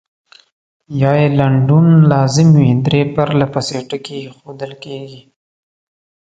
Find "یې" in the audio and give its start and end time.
1.19-1.27